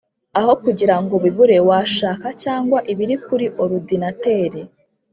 Aho 0.39 0.51
kugira 0.63 0.95
ngo 1.01 1.15
bibure 1.23 1.57
washaka 1.69 2.27
cyangwa 2.43 2.77
ibiri 2.91 3.15
kuri 3.25 3.45
orudinateri 3.61 4.61